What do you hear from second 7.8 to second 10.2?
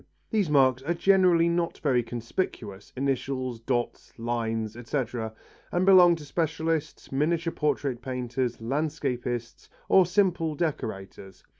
painters, landscapists or